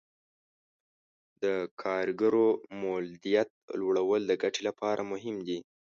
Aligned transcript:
د 1.41 1.45
کارګرو 1.81 2.47
مولدیت 2.83 3.49
لوړول 3.79 4.21
د 4.27 4.31
ګټې 4.41 4.61
لپاره 4.69 5.01
مهم 5.11 5.35
دي. 5.47 5.59